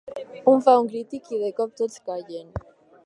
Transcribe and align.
Un 0.53 0.63
fa 0.67 0.73
un 0.85 0.89
crit 0.93 1.13
i 1.19 1.41
de 1.43 1.51
cop 1.61 1.77
tots 1.83 2.01
callen. 2.09 2.51